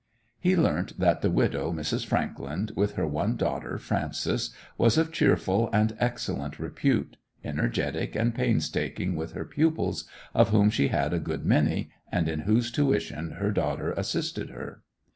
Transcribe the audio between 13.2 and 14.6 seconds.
her daughter assisted